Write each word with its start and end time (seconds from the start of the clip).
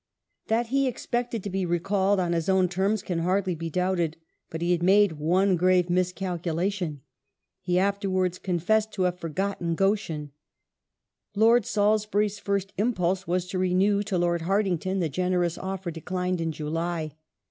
That 0.47 0.69
he 0.69 0.87
expected 0.87 1.43
to 1.43 1.51
be 1.51 1.63
recalled 1.63 2.19
»on 2.19 2.33
his 2.33 2.49
own 2.49 2.67
terms 2.69 3.03
can 3.03 3.19
hardly 3.19 3.53
be 3.53 3.69
doubted; 3.69 4.17
but 4.49 4.59
he 4.63 4.71
had 4.71 4.81
made 4.81 5.11
one 5.19 5.55
grave 5.55 5.91
miscalculation. 5.91 7.01
He 7.61 7.77
after 7.77 8.09
wards 8.09 8.39
confessed 8.39 8.91
to 8.93 9.03
having" 9.03 9.19
forgotten 9.19 9.75
Goschen". 9.75 10.31
I^rd 11.37 11.65
Salisbury's 11.65 12.39
first 12.39 12.73
impulse 12.79 13.27
was 13.27 13.45
to 13.49 13.59
renew 13.59 14.01
to 14.01 14.17
Lord 14.17 14.41
Hartington 14.41 15.01
the 15.01 15.07
generous 15.07 15.55
offer 15.59 15.91
declined 15.91 16.41
in 16.41 16.51
July. 16.51 17.11